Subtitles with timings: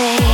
[0.00, 0.29] say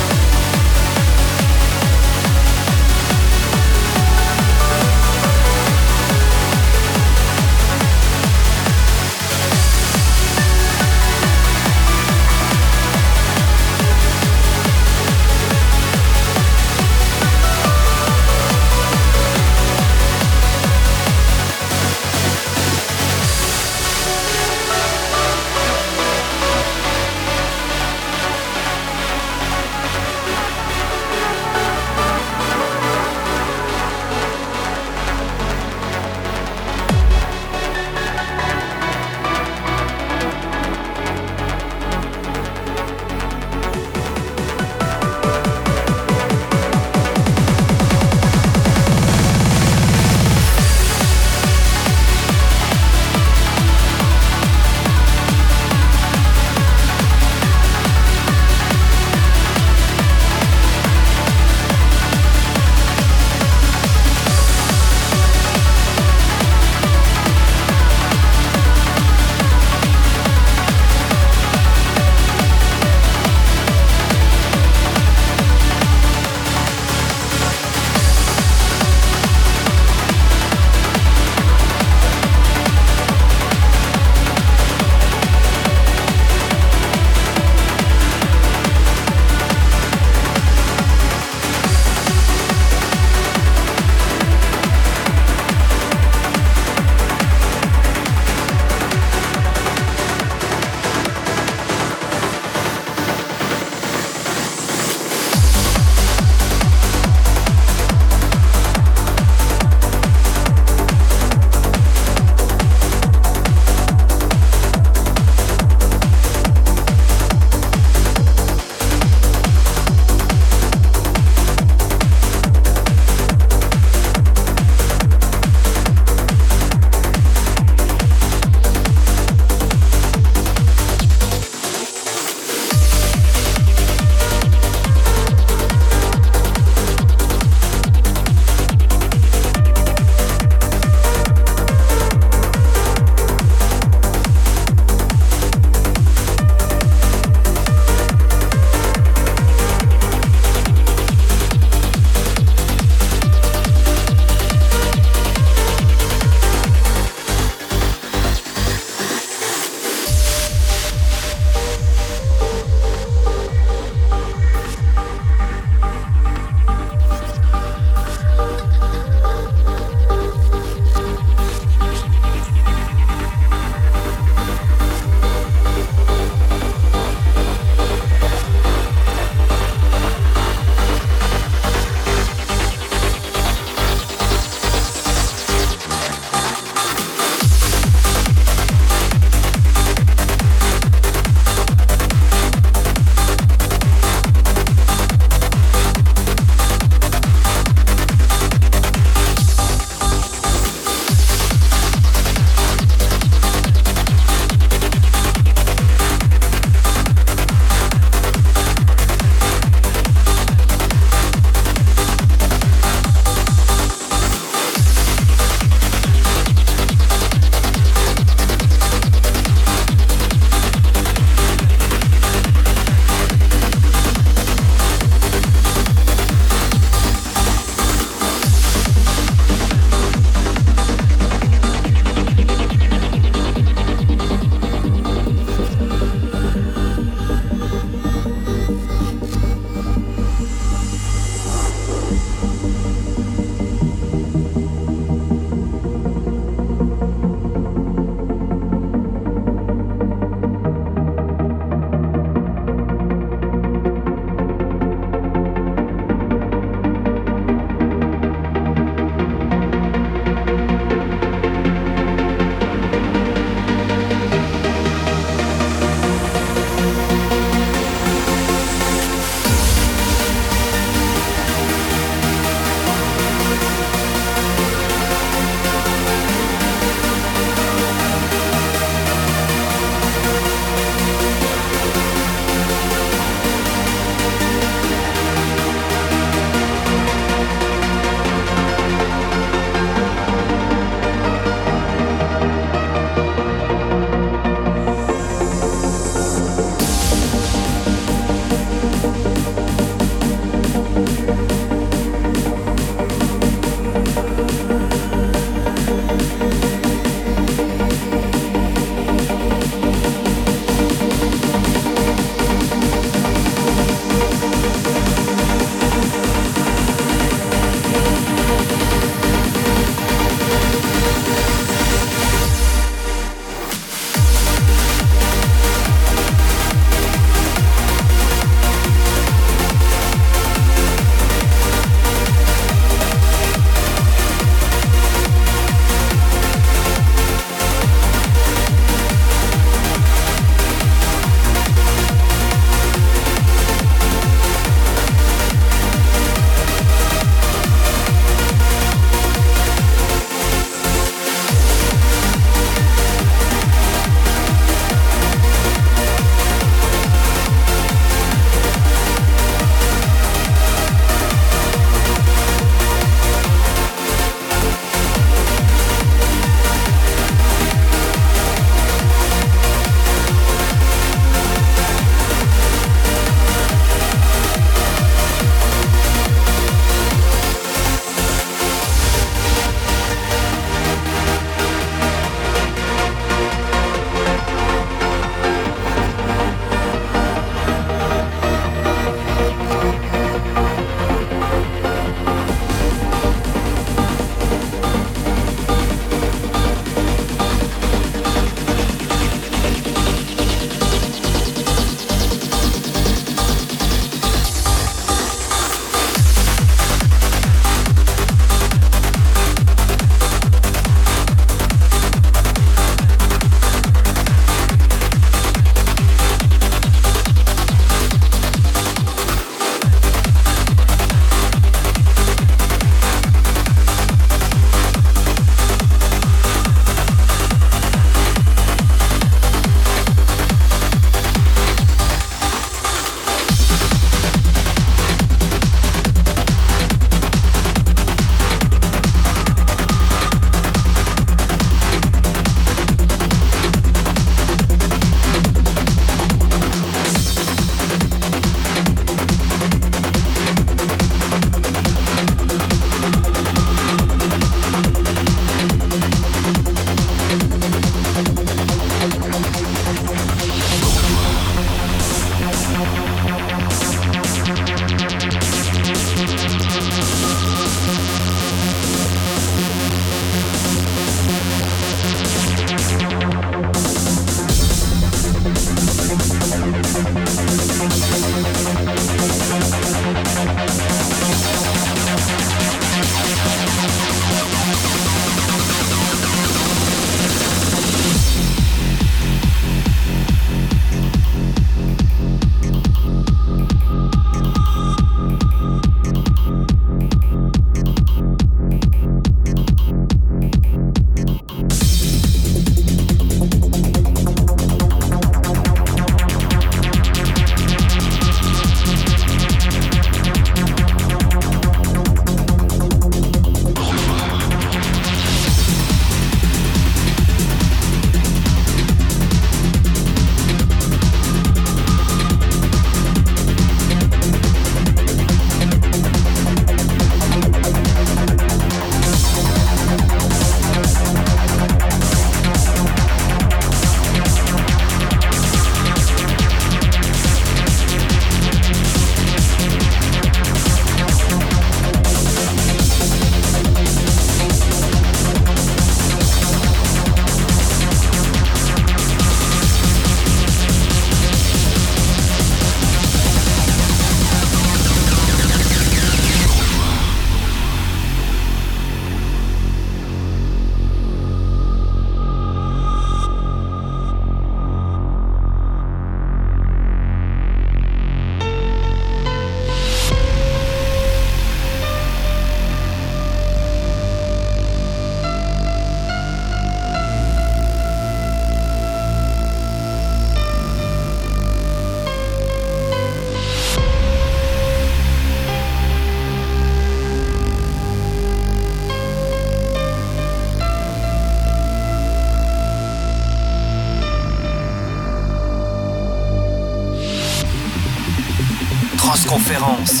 [599.51, 600.00] Conférence.